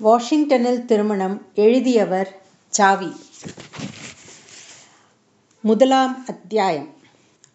[0.00, 3.12] வாஷிங்டனில் திருமணம் எழுதியவர் சாவி.
[5.60, 6.88] முதலாம் அத்தியாயம்.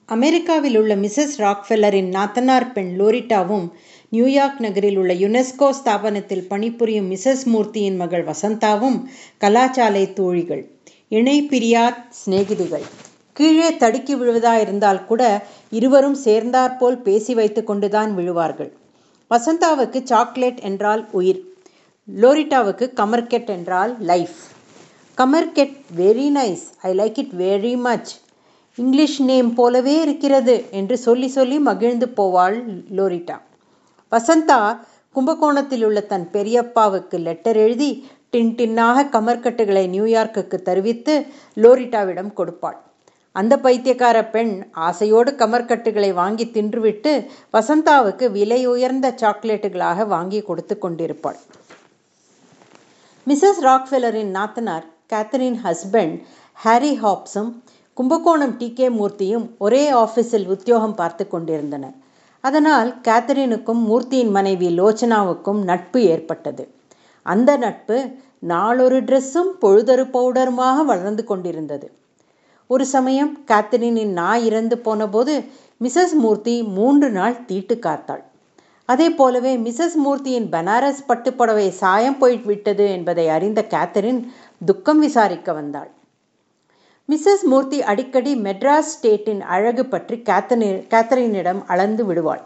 [0.05, 3.71] அமெரிக்காவில் உள்ள மிசஸ் ராக்ஃபெல்லரின் நாத்தனார் பெண் லோரிட்டாவும்
[4.09, 9.05] நியூயார்க் நகரில் உள்ள யுனெஸ்கோ ஸ்தாபனத்தில் பணிபுரியும் மிசஸ் மூர்த்தியின் மகள் வசந்தாவும்
[9.37, 10.71] கலாச்சாலை தோழிகள்
[11.09, 12.83] இணை பிரியார் சிநேகிதிகள்.
[13.33, 18.71] கீழே தடுக்கி விழுவதாயிருந்தால் கூட இருவரும் சேர்ந்தாற்போல் பேசி வைத்து கொண்டுதான் விழுவார்கள்.
[19.29, 21.48] வசந்தாவுக்கு சாக்லேட் என்றால் உயிர்.
[22.17, 24.37] லோரிட்டாவுக்கு கமர்கெட் என்றால் life.
[25.17, 28.11] Kamarkat very nice I like it very much
[28.75, 32.57] English name போலவே இருக்கிறது என்று சொல்லி சொல்லி மகிழ்ந்து போவாள்
[32.97, 33.37] லோரிட்டா.
[34.11, 34.79] வசந்தா
[35.11, 37.91] கும்பகோணத்தில் உள்ள தன் பெரியப்பாவுக்கு லெட்டர் எழுதி
[38.29, 42.77] டின் டின்னாக கமர்கட்டுகளை நியூயார்க்குக்கு தருவித்து லோரிட்டாவிடம் கொடுப்பாள்.
[43.31, 51.39] அந்த பைத்தியக்கார பெண் ஆசையோடு கமர்கட்டுகளை வாங்கி தின்றுவிட்டு வசந்தாவுக்கு விலை உயர்ந்த சாக்லேட்டுகளாக வாங்கி கொடுத்து கொண்டிருப்பாள்.
[53.27, 56.21] மிஸ்ஸஸ் ராக்ஃபெல்லரின் நாத்தனார் கேத்தரின் ஹஸ்பண்ட்
[56.53, 57.49] ஹாரி ஹாப்ஸும்
[57.93, 61.93] கும்பகோணம் டி கே மூர்த்தியும் ஒரே ஆஃபீஸில் உத்தியோகம் பார்த்து கொண்டிருந்தனர்.
[62.41, 66.73] அதனால் கேத்தரினுக்கும் மூர்த்தியின் மனைவி லோச்சனாவுக்கும் நட்பு ஏற்பட்டது.
[67.21, 67.97] அந்த நட்பு
[68.39, 71.91] நாளொரு ட்ரெஸ்ஸும் பொழுதொரு பவுடருமாக வளர்ந்து கொண்டிருந்தது.
[72.67, 75.43] ஒரு சமயம் கேத்தரினின் நாய் இறந்து போனபோது
[75.81, 78.23] மிஸ்ஸஸ் மூர்த்தி மூன்று நாள் தீட்டு காத்தாள்.
[78.91, 84.21] அதே போலவே மிசஸ் மூர்த்தியின் பனாரஸ் பட்டுப்புடவை சாயம் போய்விட்டது என்பதை அறிந்த கேத்தரின்
[84.65, 85.89] துக்கம் விசாரிக்க வந்தாள்.
[87.09, 92.41] மிஸ்ஸஸ் மூர்த்தி அடிக்கடி மெட்ராஸ் ஸ்டேட்டின் அழகு பற்றி கேத்தனி கேத்தரினிடம் அளந்து விடுவாள்.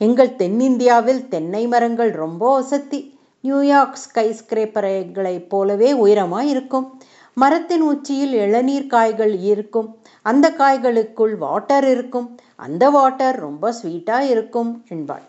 [0.00, 3.00] எங்கள் தென்னிந்தியாவில் தென்னை மரங்கள் ரொம்ப வசதி.
[3.44, 6.86] நியூயார்க் ஸ்கை ஸ்கிரேப்பரைகளைப் போலவே உயரமாக இருக்கும்
[7.42, 9.88] மரத்தின் உச்சியில் இளநீர் காய்கள் இருக்கும்.
[10.22, 12.28] அந்த காய்களுக்குள் வாட்டர் இருக்கும்.
[12.66, 15.26] அந்த வாட்டர் ரொம்ப ஸ்வீட்டாக இருக்கும் என்பாள்.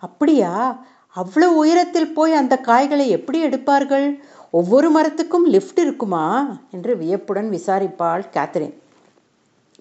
[0.00, 0.84] அப்படியா?
[1.16, 4.20] அவ்வளோ உயரத்தில் போய் அந்த காய்களை எப்படி எடுப்பார்கள்?
[4.50, 6.56] ஒவ்வொரு மரத்துக்கும் லிஃப்ட் இருக்குமா?
[6.70, 8.76] என்று வியப்புடன் விசாரிப்பாள் கேத்ரின்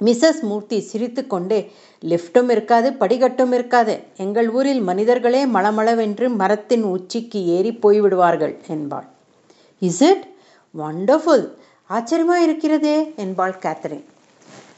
[0.01, 1.71] மிஸ்ஸஸ் மூர்த்தி சிரித்து கொண்டே
[2.01, 3.99] லிஃப்ட்டும் இருக்காது படிகட்டும் இருக்காது.
[4.17, 9.07] எங்கள் ஊரில் மனிதர்களே மளமளவென்று மரத்தின் உச்சிக்கு ஏறி போய்விடுவார்கள் என்பாள்.
[9.79, 10.23] இஸ் இட்
[10.77, 11.45] வண்டர்ஃபுல்
[11.87, 14.05] ஆச்சரியமாக இருக்கிறதே என்பாள் கேத்ரின்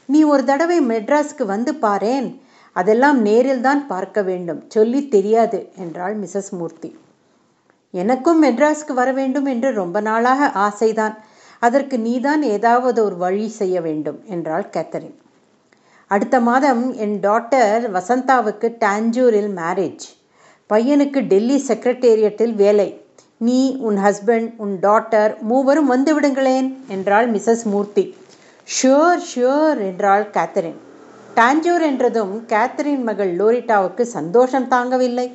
[0.06, 2.41] நீ ஒரு தடவை மெட்ராஸ்க்கு வந்து பாரேன்.
[2.76, 4.60] அதெல்லாம் நேரில் தான் பார்க்க வேண்டும்.
[4.68, 6.90] சொல்லி தெரியாது என்றாள் மிசஸ் மூர்த்தி.
[7.94, 11.16] எனக்கும் மெட்ராஸ்க்கு வர வேண்டும் என்று ரொம்ப நாளாக ஆசைதான்.
[11.58, 15.16] அதற்கு நீதான் ஏதாவது ஒரு வழி செய்ய வேண்டும் என்றாள் கேத்தரின்.
[16.10, 20.06] அடுத்த மாதம் என் டாட்டர் வசந்தாவுக்கு டாஞ்சூரில் மேரேஜ்
[20.70, 22.88] பையனுக்கு டெல்லி செக்ரட்டேரியட்டில் வேலை.
[23.38, 28.04] நீ உன் ஹஸ்பண்ட் உன் டாட்டர் மூவரும் வந்துவிடுங்களேன் என்றாள் மிசஸ் மூர்த்தி.
[28.68, 30.80] ஷியோர் ஷியோர் என்றாள் கேத்தரின்.
[31.36, 35.26] டான்ஜூர் என்றதும் கேத்தரின் மகள் லோரிட்டாவுக்கு சந்தோஷம் தாங்கவில்லை.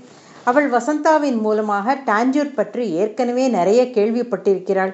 [0.44, 4.94] அவள் வசந்தாவின் மூலமாக டான்ஜூர் பற்றி ஏற்கனவே நிறைய கேள்விப்பட்டிருக்கிறாள்.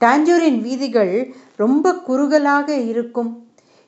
[0.00, 3.30] டான்ஜூரின் வீதிகள் ரொம்ப குறுகலாக இருக்கும்.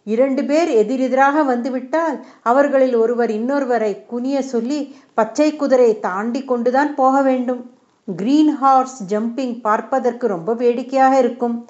[0.04, 7.62] இரண்டு பேர் எதிரெதிராக வந்துவிட்டால் அவர்களில் ஒருவர் இன்னொருவரை குனிய சொல்லி பச்சை குதிரையை தாண்டி கொண்டுதான் போக வேண்டும்.
[8.06, 11.66] கிரீன் ஹார்ஸ் ஜம்பிங் பார்ப்பதற்கு ரொம்ப வேடிக்கையாக இருக்கும்.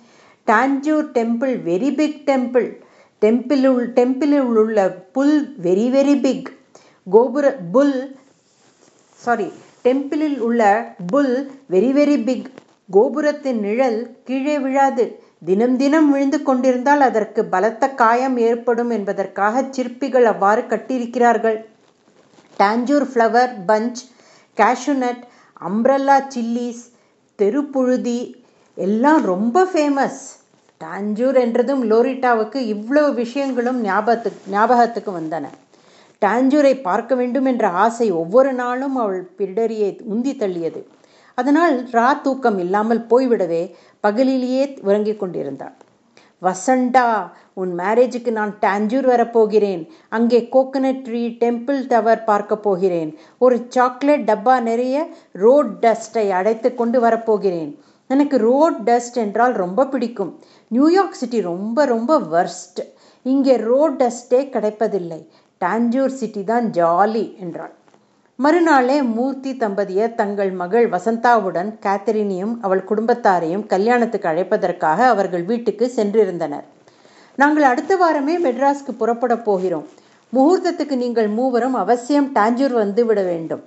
[0.47, 2.69] Tanjore temple very big temple.
[3.23, 4.79] டெம்பிளுள் டெம்பிளில் உள்ள
[5.13, 6.49] புல் வெரி வெரி பிக்
[7.07, 7.97] கோபுர புல்
[9.21, 9.49] சாரி
[9.85, 10.63] டெம்பிளில் உள்ள
[11.07, 11.35] புல்
[11.71, 12.49] வெரி வெரி பிக்
[12.91, 15.05] கோபுரத்தின் நிழல் கீழே விழாது.
[15.45, 21.59] தினம் தினம் விழுந்து கொண்டிருந்தால் அதற்கு பலத்த காயம் ஏற்படும் என்பதற்காக சிற்பிகள் அவ்வாறு கட்டியிருக்கிறார்கள்.
[22.59, 24.01] Tanjore flower punch
[24.57, 25.23] cashewnut
[25.61, 26.85] umbrella chillies
[27.39, 28.21] தெருப்புழுதி
[28.77, 30.21] எல்லாம் ரொம்ப ஃபேமஸ்
[30.81, 35.47] டாஞ்சூர் என்றதும் லோரிட்டாவுக்கு இவ்வளவு விஷயங்களும் ஞாபகத்துக்கு ஞாபகத்துக்கு வந்தன.
[36.23, 40.81] டாஞ்சூரை பார்க்க வேண்டும் என்ற ஆசை ஒவ்வொரு நாளும் அவள் பிடரியை உந்தி தள்ளியது.
[41.35, 43.63] அதனால் ரா தூக்கம் இல்லாமல் போய்விடவே
[44.07, 45.77] பகலிலேயே உறங்கிக் கொண்டிருந்தாள்.
[46.43, 47.07] வசண்டா
[47.55, 49.83] உன் மேரேஜுக்கு நான் டாஞ்சூர் வரப்போகிறேன்.
[50.09, 53.11] அங்கே கோகனட் ட்ரீ டெம்பிள் டவர் பார்க்க போகிறேன்.
[53.39, 55.07] ஒரு சாக்லேட் டப்பா நிறைய
[55.45, 57.71] ரோட் டஸ்டை அடைத்து கொண்டு வரப்போகிறேன்.
[58.13, 60.33] எனக்கு ரோட் டஸ்ட் என்றால் ரொம்ப பிடிக்கும்.
[60.69, 62.81] நியூயார்க் சிட்டி ரொம்ப ரொம்ப வர்ஸ்ட்
[63.27, 65.21] இங்கே ரோட் டஸ்டே கிடைப்பதில்லை.
[65.61, 67.73] டாஞ்சூர் சிட்டி தான் ஜாலி என்றாள்.
[68.39, 76.67] மறுநாளே மூர்த்தி தம்பதியர் தங்கள் மகள் வசந்தாவுடன் கேத்தரினையும் அவள் குடும்பத்தாரையும் கல்யாணத்துக்கு அழைப்பதற்காக அவர்கள் வீட்டுக்கு சென்றிருந்தனர்.
[77.39, 79.87] நாங்கள் அடுத்த வாரமே மெட்ராஸ்க்கு புறப்பட போகிறோம்.
[80.33, 83.63] முகூர்த்தத்துக்கு நீங்கள் மூவரும் அவசியம் டாஞ்சூர் வந்து விட வேண்டும்.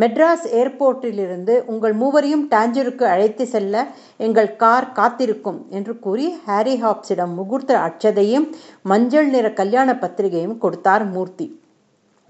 [0.00, 3.84] மெட்ராஸ் ஏர்போர்ட்டிலிருந்து உங்கள் மூவரையும் டாஞ்சூருக்கு அழைத்து செல்ல
[4.26, 8.46] எங்கள் கார் காத்திருக்கும் என்று கூறி ஹாரி ஹாப்ஸிடம் முகூர்த்த அச்சதையும்
[8.82, 11.46] மஞ்சள் நிற கல்யாண பத்திரிகையும் கொடுத்தார் Murthy.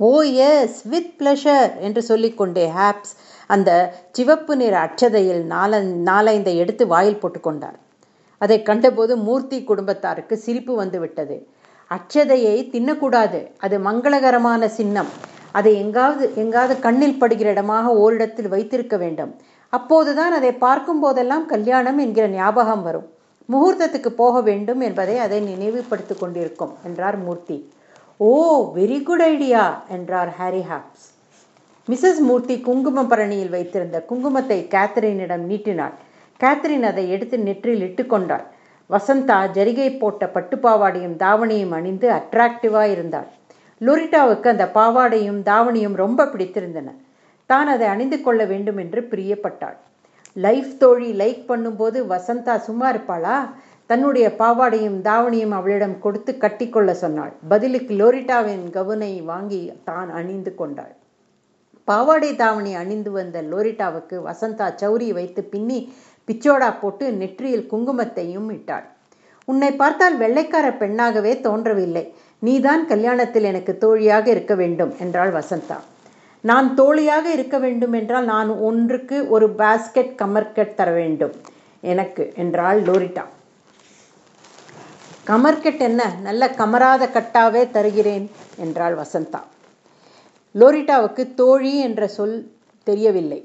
[0.00, 0.12] Oh
[0.46, 3.12] yes with pleasure என்று சொல்லிக்கொண்டே ஹாப்ஸ்
[3.46, 3.70] அந்த
[4.10, 7.78] சிவப்பு நிற அச்சதையில் நால நாலைந்தை எடுத்து வாயில் போட்டுக்கொண்டார்
[8.40, 11.36] அதை கண்டபோது மூர்த்தி குடும்பத்தாருக்கு சிரிப்பு வந்து விட்டது
[11.90, 13.40] அச்சதையை தின்னக்கூடாது.
[13.58, 15.10] அது மங்களகரமான சின்னம்.
[15.58, 19.32] அதை எங்காவது எங்காவது கண்ணில் படுகிற இடமாக ஓரிடத்தில் வைத்திருக்க வேண்டும்.
[19.72, 23.06] அப்போதுதான் அதை பார்க்கும் போதெல்லாம் கல்யாணம் என்கிற ஞாபகம் வரும்.
[23.52, 27.58] முகூர்த்தத்துக்கு போக வேண்டும் என்பதை அதை நினைவுபடுத்தி கொண்டிருக்கும் என்றார் Murthy.
[28.28, 28.30] Oh
[28.78, 29.64] very good idea
[29.96, 31.06] என்றார் ஹாரி ஹாப்ஸ்.
[31.88, 35.96] மிஸ்ஸஸ் மூர்த்தி குங்கும பரணியில் வைத்திருந்த குங்குமத்தை கேத்தரினிடம் நீட்டினாள்.
[36.40, 38.46] கேத்தரின் அதை எடுத்து நெற்றில் இட்டுக்கொண்டாள்
[38.90, 43.28] வசந்தா ஜரிகை போட்ட பட்டுப்பாவாடையும் தாவணியும் அணிந்து அட்ராக்டிவாக இருந்தாள்.
[43.80, 46.88] லொரிட்டாவுக்கு அந்த பாவாடையும் தாவணியும் ரொம்ப பிடித்திருந்தன.
[47.50, 49.76] தான் அதை அணிந்து கொள்ள வேண்டும் என்று பிரியப்பட்டாள்.
[50.44, 53.36] லைஃப் தோழி லைக் பண்ணும்போது வசந்தா சும்மா இருப்பாளா?
[53.86, 57.32] தன்னுடைய பாவாடையும் தாவணியும் அவளிடம் கொடுத்து கட்டிக்கொள்ள சொன்னாள்.
[57.48, 60.94] பதிலுக்கு லோரிட்டாவின் கவுனை வாங்கி தான் அணிந்து கொண்டாள்.
[61.84, 65.78] பாவாடை தாவணி அணிந்து வந்த லோரிட்டாவுக்கு வசந்தா சௌரி வைத்து பின்னி
[66.28, 68.86] பிச்சோடா போட்டு நெற்றியில் குங்குமத்தையும் இட்டாள்.
[69.44, 72.04] உன்னை பார்த்தால் வெள்ளைக்கார பெண்ணாகவே தோன்றவில்லை.
[72.38, 75.78] நீதான் கல்யாணத்தில் எனக்கு தோழியாக இருக்க வேண்டும் என்றாள் வசந்தா.
[76.44, 81.34] நான் தோழியாக இருக்க வேண்டும் என்றால் நான் ஒன்றுக்கு ஒரு பாஸ்கெட் கமர்கெட் தர வேண்டும்
[81.80, 83.24] எனக்கு என்றாள் லோரிட்டா.
[85.26, 86.02] கமர்கெட் என்ன?
[86.22, 89.40] நல்ல கமராத கட்டாவே தருகிறேன் என்றாள் வசந்தா.
[90.54, 92.36] லோரிட்டாவுக்கு தோழி என்ற சொல்
[92.86, 93.40] தெரியவில்லை.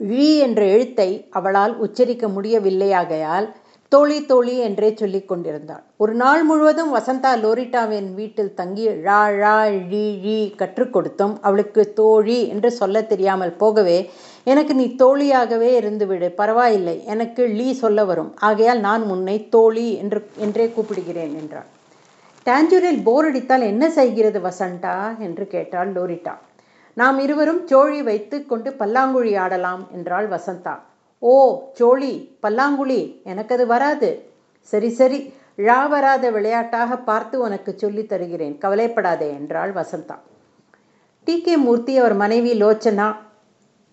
[0.00, 3.46] ழி என்ற எழுத்தை அவளால் உச்சரிக்க முடியவில்லையாகையால்
[3.92, 9.58] தோழி தோழி என்றே சொல்லிக் கொண்டிருந்தாள் ஒரு நாள் முழுவதும் வசந்தா லோரிட்டாவின் வீட்டில் தங்கி ழா ழா
[9.90, 11.34] ழி ழி கற்றுக் கொடுத்தும்.
[11.40, 13.98] அவளுக்கு தோழி என்று சொல்ல தெரியாமல் போகவே
[14.44, 16.96] எனக்கு நீ தோழியாகவே இருந்துவிடு பரவாயில்லை.
[17.04, 18.32] எனக்கு லீ சொல்ல வரும்.
[18.48, 21.70] ஆகையால் நான் உன்னை தோழி என்று என்றே கூப்பிடுகிறேன் என்றாள்
[22.46, 26.34] டாஞ்சூரில் போர் அடித்தால் என்ன செய்கிறது வசண்டா என்று கேட்டாள் லோரிட்டா.
[26.96, 30.74] நாம் இருவரும் சோழி வைத்து கொண்டு பல்லாங்குழி ஆடலாம் என்றாள் வசந்தா.
[31.28, 31.34] ஓ
[31.72, 32.12] சோழி
[32.42, 34.08] பல்லாங்குழி எனக்கு அது வராது.
[34.72, 35.18] சரி சரி
[35.58, 38.58] ழா வராத விளையாட்டாக பார்த்து உனக்கு சொல்லி தருகிறேன்.
[38.58, 40.16] கவலைப்படாதே என்றாள் வசந்தா.
[41.26, 41.34] டி.
[41.40, 41.54] கே.
[41.56, 43.06] மூர்த்தி அவர் மனைவி லோச்சனா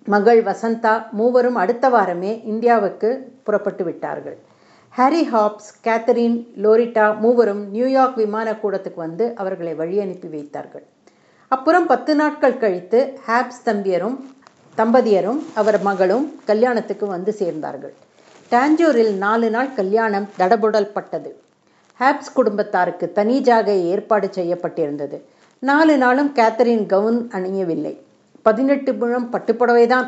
[0.08, 3.10] மகள் வசந்தா மூவரும் அடுத்த வாரமே இந்தியாவுக்கு
[3.44, 4.38] புறப்பட்டு விட்டார்கள்.
[4.94, 10.86] ஹாரி ஹாப்ஸ் கேத்தரின் லோரிட்டா மூவரும் நியூயார்க் விமான கூடத்துக்கு வந்து அவர்களை வழி அனுப்பி வைத்தார்கள்.
[11.52, 14.18] அப்புறம் பத்து நாட்கள் கழித்து ஹாப்ஸ் தம்பியரும்
[14.78, 17.94] தம்பதியரும் அவர் மகளும் கல்யாணத்துக்கு வந்து சேர்ந்தார்கள்.
[18.52, 21.42] டாஞ்சூரில் நாலு நாள் கல்யாணம் தடபுடல் பட்டது
[22.00, 25.22] ஹாப்ஸ் குடும்பத்தாருக்கு தனி ஜாகை ஏற்பாடு செய்யப்பட்டிருந்தது.
[25.60, 28.00] நாலு நாளும் கேத்தரின் கவுன் அணியவில்லை.
[28.42, 30.08] பதினெட்டு முழம் பட்டுப்புடவைதான்.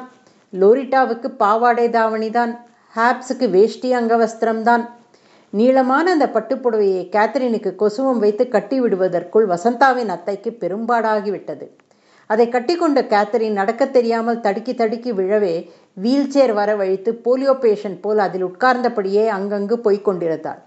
[0.54, 2.66] லோரிட்டாவுக்கு பாவாடை தாவணி தான்
[2.96, 4.90] ஹாப்ஸுக்கு வேஷ்டி அங்கவஸ்திரம்தான்.
[5.50, 11.68] நீளமான அந்த பட்டுப்புடவையை கேத்தரினுக்கு கொசுவம் வைத்து கட்டி விடுவதற்குள் வசந்தாவின் அத்தைக்கு பெரும்பாடாகிவிட்டது.
[12.30, 15.56] அதை கட்டிக்கொண்ட கேத்தரின் நடக்க தெரியாமல் தடுக்கி தடுக்கி விழவே
[15.94, 20.62] வீல் சேர் வரவழைத்து போலியோ பேஷண்ட் போல் அதில் உட்கார்ந்தபடியே அங்கங்கு போய்க் கொண்டிருந்தாள்.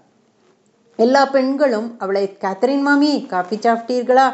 [0.99, 4.27] எல்லா பெண்களும் அவளை கேத்தரின் மாமி காஃபி சாப்பிட்டீர்களா?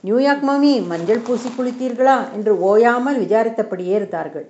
[0.00, 2.16] நியூயார்க் மாமி மஞ்சள் பூசி குளித்தீர்களா?
[2.32, 4.46] என்று ஓயாமல் விசாரித்தபடியே இருந்தார்கள்.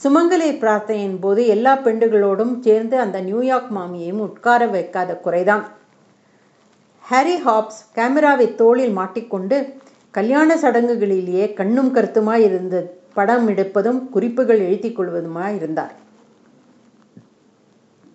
[0.00, 5.64] சுமங்கலை பிரார்த்தனையின் போது எல்லா பெண்டுகளோடும் சேர்ந்து அந்த நியூயார்க் மாமியையும் உட்கார வைக்காத குறைதான்.
[7.04, 9.56] ஹாரி ஹாப்ஸ் கேமராவை தோளில் மாட்டிக்கொண்டு
[10.16, 12.76] கல்யாண சடங்குகளிலேயே கண்ணும் கருத்துமாய் இருந்த
[13.16, 15.94] படம் எடுப்பதும் குறிப்புகள் எழுதி கொள்வதுமாய் இருந்தார்.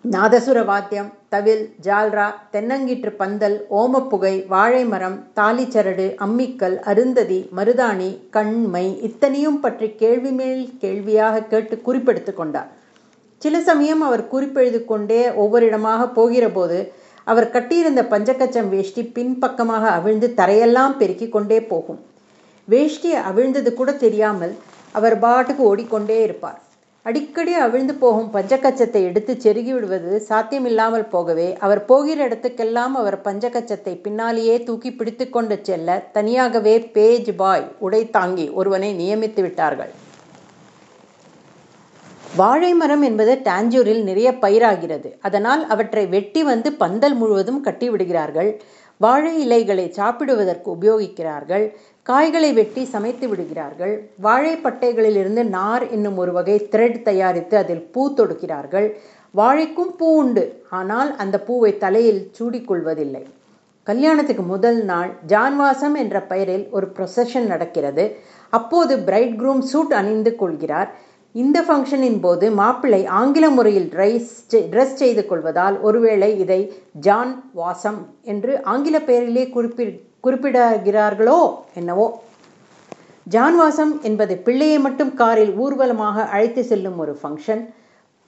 [0.06, 9.60] நாதசுர வாத்தியம் தவில் ஜால்ரா தென்னங்கீற்று பந்தல் ஓமப்புகை வாழை மரம் தாலிச்சரடு அம்மிக்கல் அருந்ததி மருதாணி கண்மை இத்தனையும்
[9.60, 12.70] பற்றி கேள்வி மேல் கேள்வியாக கேட்டு குறிப்பெடுத்து கொண்டார்.
[13.42, 16.80] சில சமயம் அவர் குறிப்பெழுது கொண்டே ஒவ்வொரு இடமாக போகிற போது
[17.32, 22.00] அவர் கட்டியிருந்த பஞ்சக்கச்சம் வேஷ்டி பின்பக்கமாக அவிழ்ந்து தரையெல்லாம் பெருக்கி கொண்டே போகும்.
[22.68, 24.56] வேஷ்டி அவிழ்ந்தது கூட தெரியாமல்
[24.98, 26.60] அவர் பாட்டுக்கு ஓடிக்கொண்டே இருப்பார்.
[27.06, 34.56] அடிக்கடி அவிழ்ந்து போகும் பஞ்சக்கச்சத்தை எடுத்து செருகி விடுவது சாத்தியமில்லாமல் போகவே அவர் போகிற இடத்துக்கெல்லாம் அவர் பஞ்சக்கச்சத்தை பின்னாலேயே
[34.68, 39.94] தூக்கி பிடித்து கொண்டு செல்ல தனியாகவே பேஜ் பாய் உடை தாங்கி ஒருவனை நியமித்து விட்டார்கள்.
[42.36, 45.10] வாழை மரம் என்பது டாஞ்சூரில் நிறைய பயிராகிறது.
[45.22, 48.52] அதனால் அவற்றை வெட்டி வந்து பந்தல் முழுவதும் கட்டிவிடுகிறார்கள்
[48.98, 51.66] வாழை இலைகளை சாப்பிடுவதற்கு உபயோகிக்கிறார்கள்.
[52.02, 54.10] காய்களை வெட்டி சமைத்து விடுகிறார்கள்.
[54.24, 58.88] வாழைப்பட்டைகளிலிருந்து நார் என்னும் ஒரு வகை த்ரெட் தயாரித்து அதில் பூ தொடுக்கிறார்கள்.
[59.36, 60.64] வாழைக்கும் பூ உண்டு.
[60.70, 63.24] ஆனால் அந்த பூவை தலையில் சூடிக்கொள்வதில்லை.
[63.84, 68.18] கல்யாணத்துக்கு முதல் நாள் ஜான்வாசம் என்ற பெயரில் ஒரு ப்ரொசஷன் நடக்கிறது.
[68.50, 70.98] அப்போது பிரைட் குரூம் சூட் அணிந்து கொள்கிறார்.
[71.36, 74.30] இந்த ஃபங்க்ஷனின் போது மாப்பிள்ளை ஆங்கில முறையில் ட்ரைஸ்
[74.72, 79.86] ட்ரெஸ் செய்து கொள்வதால் ஒருவேளை இதை ஜான் வாசம் என்று ஆங்கில பெயரிலே குறிப்பி
[80.28, 82.22] குறிப்பிடுகிறார்களோ என்னவோ.
[83.32, 87.74] ஜான்வாசம் என்பது பிள்ளையை மட்டும் காரில் ஊர்வலமாக அழைத்து செல்லும் ஒரு ஃபங்க்ஷன்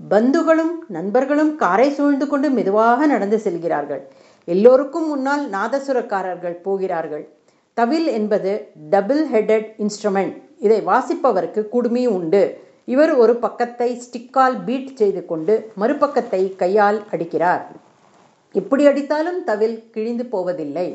[0.10, 4.02] பந்துகளும் நண்பர்களும் காரை சூழ்ந்து கொண்டு மெதுவாக நடந்து செல்கிறார்கள்.
[4.46, 7.30] எல்லோருக்கும் முன்னால் நாதசுரக்காரர்கள் போகிறார்கள்.
[7.74, 12.70] தவில் என்பது டபுள் ஹெடட் இன்ஸ்ட்ருமெண்ட் இதை வாசிப்பவருக்கு குடுமி உண்டு.
[12.94, 17.64] இவர் ஒரு பக்கத்தை ஸ்டிக்கால் பீட் செய்து கொண்டு மறுபக்கத்தை கையால் அடிக்கிறார்.
[18.56, 20.88] எப்படி அடித்தாலும் தவில் கிழிந்து போவதில்லை.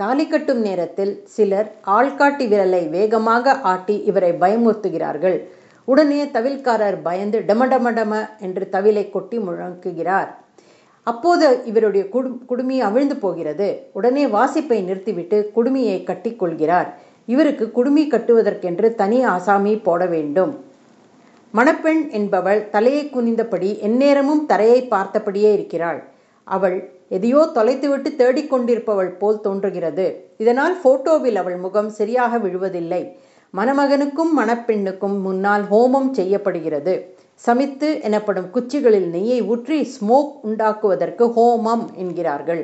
[0.00, 1.68] தாலி கட்டும் நேரத்தில் சிலர்
[1.98, 5.38] ஆள்காட்டி விரலை வேகமாக ஆட்டி இவரை பயமுறுத்துகிறார்கள்.
[5.88, 8.12] உடனே தவில்காரர் பயந்து டமடமடம
[8.46, 10.30] என்று தவிலை கொட்டி முழங்குகிறார்.
[11.06, 13.68] அப்போது இவருடைய குடு குடுமி அவிழ்ந்து போகிறது.
[13.98, 16.88] உடனே வாசிப்பை நிறுத்திவிட்டு குடுமியை கட்டிக்கொள்கிறார்.
[17.34, 20.52] இவருக்கு குடுமி கட்டுவதற்கென்று தனி ஆசாமி போட வேண்டும்.
[21.54, 26.00] மணப்பெண் என்பவள் தலையை குனிந்தபடி எந்நேரமும் தரையை பார்த்தபடியே இருக்கிறாள்.
[26.44, 26.76] அவள்
[27.08, 30.06] எதையோ தொலைத்துவிட்டு தேடிக்கொண்டிருப்பவள் போல் தோன்றுகிறது.
[30.38, 33.02] இதனால் போட்டோவில் அவள் முகம் சரியாக விழுவதில்லை.
[33.54, 36.94] மணமகனுக்கும் மணப்பெண்ணுக்கும் முன்னால் ஹோமம் செய்யப்படுகிறது.
[37.46, 42.62] சமித்து எனப்படும் குச்சிகளில் நெய்யை ஊற்றி ஸ்மோக் உண்டாக்குவதற்கு ஹோமம் என்கிறார்கள்.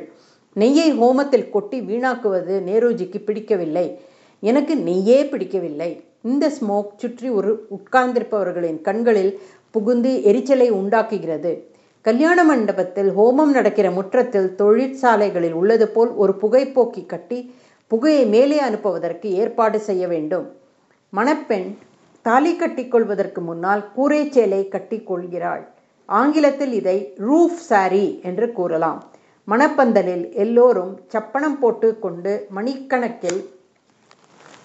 [0.53, 3.87] நெய்யை ஹோமத்தில் கொட்டி வீணாக்குவது நேருஜிக்கு பிடிக்கவில்லை.
[4.39, 5.91] எனக்கு நெய்யே பிடிக்கவில்லை.
[6.25, 9.39] இந்த ஸ்மோக் சுற்றி ஒரு உட்கார்ந்திருப்பவர்களின் கண்களில்
[9.71, 11.51] புகுந்து எரிச்சலை உண்டாக்குகிறது.
[12.01, 17.39] கல்யாண மண்டபத்தில் ஹோமம் நடக்கிற முற்றத்தில் தொழிற்சாலைகளில் உள்ளது போல் ஒரு புகைப்போக்கி கட்டி
[17.87, 20.47] புகையை மேலே அனுப்புவதற்கு ஏற்பாடு செய்ய வேண்டும்.
[21.09, 21.77] மணப்பெண்
[22.21, 25.63] தாலி கட்டிக்கொள்வதற்கு முன்னால் கூரைச்சேலை கட்டி கொள்கிறாள்.
[26.05, 28.99] ஆங்கிலத்தில் இதை ரூஃப் சாரி என்று கூறலாம்.
[29.47, 33.41] மணப்பந்தலில் எல்லோரும் சப்பனம் போட்டு கொண்டு மணிக்கணக்கில்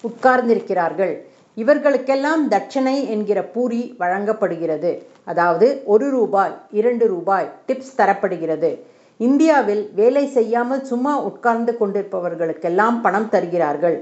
[0.03, 1.13] உட்கார்ந்திருக்கிறார்கள்.
[1.57, 4.91] இவர்களுக்கெல்லாம் தட்சணை என்கிற பூரி வழங்கப்படுகிறது.
[5.31, 8.71] அதாவது ஒரு ரூபாய் இரண்டு ரூபாய் டிப்ஸ் தரப்படுகிறது.
[9.19, 13.97] இந்தியாவில் வேலை செய்யாமல் சும்மா உட்கார்ந்து கொண்டிருப்பவர்களுக்கெல்லாம் பணம் தருகிறார்கள்.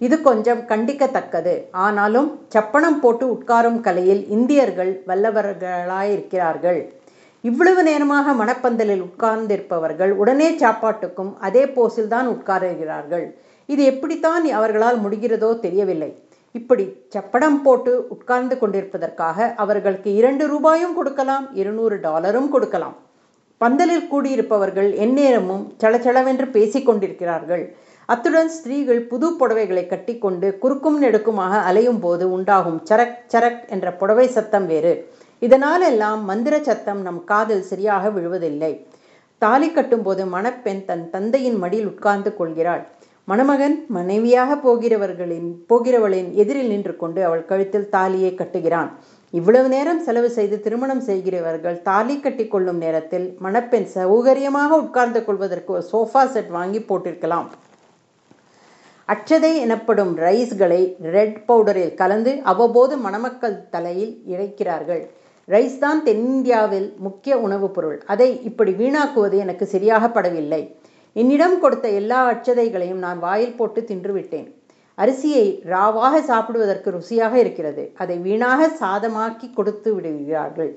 [0.00, 1.54] இது கொஞ்சம் கண்டிக்கத்தக்கது.
[1.86, 6.80] ஆனாலும் சப்பனம் போட்டு உட்காரும் கலையில் இந்தியர்கள் வல்லவர்களாயிருக்கிறார்கள்.
[7.44, 13.26] இவ்வளவு நேரமாக மணப்பந்தலில் உட்கார்ந்திருப்பவர்கள் உடனே சாப்பாட்டுக்கும் அதே போஸில் தான் உட்காருகிறார்கள்.
[13.66, 16.10] இது எப்படித்தான் அவர்களால் முடிகிறதோ தெரியவில்லை.
[16.58, 16.84] இப்படி
[17.14, 22.94] சப்படம் போட்டு உட்கார்ந்து கொண்டிருப்பதற்காக அவர்களுக்கு இரண்டு ரூபாயும் கொடுக்கலாம் இருநூறு டாலரும் கொடுக்கலாம்.
[23.58, 27.64] பந்தலில் கூடியிருப்பவர்கள் எந்நேரமும் சளச்சளவென்று பேசிக் கொண்டிருக்கிறார்கள்.
[28.06, 34.66] அத்துடன் ஸ்திரீகள் புது புடவைகளை கட்டிக்கொண்டு குறுக்கும் நெடுக்குமாக அலையும் போது உண்டாகும் சரக் சரக் என்ற புடவை சத்தம்
[34.66, 34.94] வேறு.
[35.42, 38.72] இதனாலெல்லாம் மந்திர சத்தம் நம் காதில் சரியாக விழுவதில்லை.
[39.38, 42.84] தாலி கட்டும்போது மணப்பெண் தன் தந்தையின் மடியில் உட்கார்ந்து கொள்கிறாள்.
[43.24, 48.90] மணமகன் மனைவியாக போகிறவர்களின் போகிறவளின் எதிரில் நின்று கொண்டு அவள் கழுத்தில் தாலியை கட்டுகிறான்.
[49.30, 55.84] இவ்வளவு நேரம் செலவு செய்து திருமணம் செய்கிறவர்கள் தாலி கட்டி கொள்ளும் நேரத்தில் மணப்பெண் சௌகரியமாக உட்கார்ந்து கொள்வதற்கு ஒரு
[55.92, 57.48] சோஃபா செட் வாங்கி போட்டிருக்கலாம்.
[59.08, 65.02] அச்சதை எனப்படும் ரைஸ்களை ரெட் பவுடரில் கலந்து அவ்வப்போது மணமக்கள் தலையில் இறைக்கிறார்கள்.
[65.48, 68.02] ரைஸ் தான் தென்னிந்தியாவில் முக்கிய உணவுப் பொருள்.
[68.06, 70.62] அதை இப்படி வீணாக்குவது எனக்கு சரியாக படவில்லை
[71.16, 74.46] என்னிடம் கொடுத்த எல்லா அச்சதைகளையும் நான் வாயில் போட்டு தின்றுவிட்டேன்.
[74.98, 77.84] அரிசியை ராவாக சாப்பிடுவதற்கு ருசியாக இருக்கிறது.
[78.02, 80.70] அதை வீணாக சாதமாக்கி கொடுத்து விடுகிறார்கள்.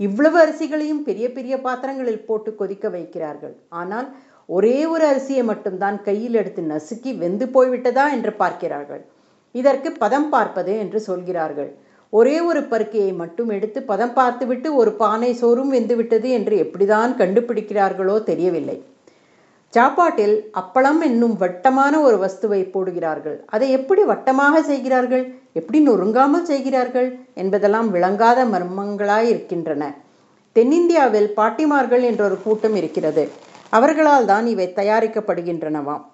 [0.00, 3.54] இவ்வளவு அரிசிகளையும் பெரிய பெரிய பாத்திரங்களில் போட்டு கொதிக்க வைக்கிறார்கள்.
[3.80, 4.08] ஆனால்
[4.48, 9.02] ஒரே ஒரு அரிசியை மட்டும்தான் கையில் எடுத்து நசுக்கி வெந்து போய்விட்டதா என்று பார்க்கிறார்கள்.
[9.54, 11.70] இதற்கு பதம் பார்ப்பது என்று சொல்கிறார்கள்.
[12.12, 18.76] ஒரே ஒரு பருக்கையை மட்டும் எடுத்து பதம் பார்த்துவிட்டு ஒரு பானை சோறும் வெந்துவிட்டது என்று எப்படிதான் கண்டுபிடிக்கிறார்களோ தெரியவில்லை.
[19.74, 23.38] சாப்பாட்டில் அப்பளம் என்னும் வட்டமான ஒரு வஸ்துவை போடுகிறார்கள்.
[23.54, 25.24] அதை எப்படி வட்டமாக செய்கிறார்கள்?
[25.60, 27.08] எப்படி நொறுங்காமல் செய்கிறார்கள்?
[27.42, 29.82] என்பதெல்லாம் விளங்காத மர்மங்களாய் இருக்கின்றன.
[30.56, 33.24] தென்னிந்தியாவில் பாட்டிமார்கள் என்ற ஒரு கூட்டம் இருக்கிறது.
[33.78, 36.04] அவர்களால் தான் இவை தயாரிக்கப்படுகின்றனவாம்.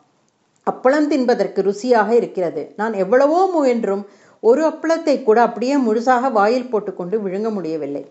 [0.66, 2.62] அப்பளம் தின்பதற்கு ருசியாக இருக்கிறது.
[2.80, 4.04] நான் எவ்வளவோ முயன்றும்
[4.42, 8.04] ஒரு அப்பளத்தை கூட அப்படியே முழுசாக வாயில் போட்டுக்கொண்டு விழுங்க முடியவில்லை.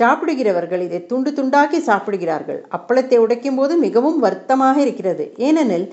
[0.00, 2.60] சாப்பிடுகிறவர்கள் இதை துண்டு துண்டாக்கி சாப்பிடுகிறார்கள்.
[2.76, 5.24] அப்பளத்தை உடைக்கும் போது மிகவும் வருத்தமாக இருக்கிறது.
[5.48, 5.86] ஏனெனில்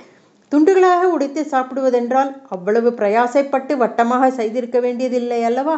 [0.51, 5.77] துண்டுகளாக உடைத்து சாப்பிடுவதென்றால் அவ்வளவு பிரயாசைப்பட்டு வட்டமாக செய்திருக்க வேண்டியதில்லை அல்லவா?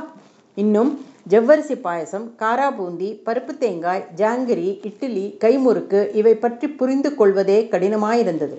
[0.57, 0.91] இன்னும்
[1.31, 8.57] ஜவ்வரிசி பாயசம் காரா பூந்தி பருப்பு தேங்காய் ஜாங்கிரி இட்லி கைமுறுக்கு இவை பற்றி புரிந்து கொள்வதே கடினமாயிருந்தது.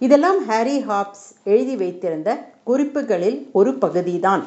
[0.00, 2.30] இதெல்லாம் ஹாரி ஹாப்ஸ் எழுதி வைத்திருந்த
[2.68, 4.44] குறிப்புகளில் ஒரு பகுதிதான்.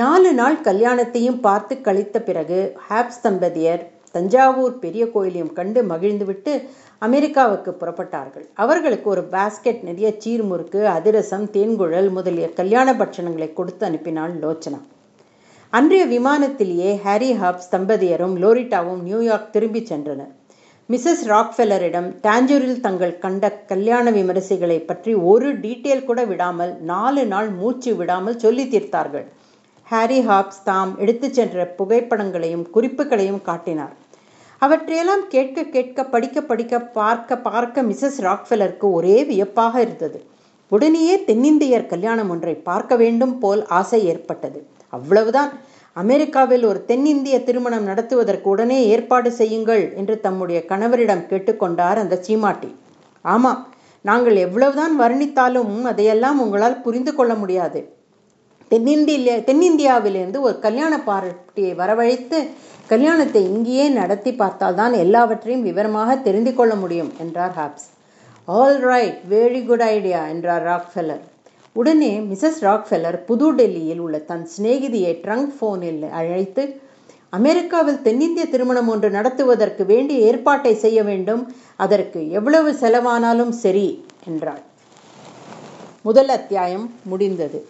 [0.00, 2.58] நாலு நாள் கல்யாணத்தையும் பார்த்து கழித்த பிறகு
[2.88, 3.82] ஹாப்ஸ் தம்பதியர்
[4.14, 6.52] தஞ்சாவூர் பெரிய கோயிலையும் கண்டு மகிழ்ந்துவிட்டு
[7.06, 8.46] அமெரிக்காவுக்கு புறப்பட்டார்கள்.
[8.62, 14.80] அவர்களுக்கு ஒரு பாஸ்கெட் நிறைய சீர்முறுக்கு அதிரசம் தேன்குழல் முதலிய கல்யாண பட்சணங்களை கொடுத்து அனுப்பினாள் லோச்சனா.
[15.72, 20.32] அன்றைய விமானத்திலேயே ஹாரி ஹாப்ஸ் தம்பதியரும் லோரிட்டாவும் நியூயார்க் திரும்பி சென்றனர்.
[20.88, 27.92] மிஸ்ஸஸ் ராக்ஃபெல்லரிடம் டாஞ்சூரில் தங்கள் கண்ட கல்யாண விமரிசைகளை பற்றி ஒரு டீட்டெயில் கூட விடாமல் நாலு நாள் மூச்சு
[28.00, 29.28] விடாமல் சொல்லி தீர்த்தார்கள்.
[29.92, 33.94] ஹாரி ஹாப்ஸ் தாம் எடுத்துச் சென்ற புகைப்படங்களையும் குறிப்புகளையும் காட்டினார்.
[34.62, 40.18] அவற்றையெல்லாம் கேட்க கேட்க படிக்க படிக்க பார்க்க பார்க்க மிஸ்ஸஸ் ராக்ஃபெல்லருக்கு ஒரே வியப்பாக இருந்தது.
[40.72, 44.60] உடனேயே தென்னிந்தியர் கல்யாணம் ஒன்றை பார்க்க வேண்டும் போல் ஆசை ஏற்பட்டது.
[44.88, 45.50] அவ்வளவுதான்.
[45.96, 52.70] அமெரிக்காவில் ஒரு தென்னிந்திய திருமணம் நடத்துவதற்கு உடனே ஏற்பாடு செய்யுங்கள் என்று தம்முடைய கணவரிடம் கேட்டுக்கொண்டார் அந்த சீமாட்டி.
[53.24, 53.60] ஆமாம்
[54.04, 57.82] நாங்கள் எவ்வளவுதான் வர்ணித்தாலும் அதையெல்லாம் உங்களால் புரிந்து கொள்ள முடியாது.
[58.72, 62.38] தென்னிந்திய தென்னிந்தியாவிலிருந்து ஒரு கல்யாண பார்ட்டியை வரவழைத்து
[62.92, 67.88] கல்யாணத்தை இங்கேயே நடத்தி பார்த்தால்தான் எல்லாவற்றையும் விவரமாக தெரிந்து கொள்ள முடியும் என்றார் Hobbs.
[68.48, 71.22] All right very good idea என்றார் ராக்ஃபெல்லர்.
[71.76, 76.64] உடனே மிஸ்ஸஸ் ராக்ஃபெல்லர் புது டெல்லியில் உள்ள தன் சிநேகிதியை ட்ரங்க் ஃபோனில் அழைத்து
[77.32, 81.44] அமெரிக்காவில் தென்னிந்திய திருமணம் ஒன்று நடத்துவதற்கு வேண்டிய ஏற்பாட்டை செய்ய வேண்டும்.
[81.76, 83.86] அதற்கு எவ்வளவு செலவானாலும் சரி
[84.30, 84.62] என்றாள்.
[86.08, 87.60] முதல் அத்தியாயம் முடிந்தது.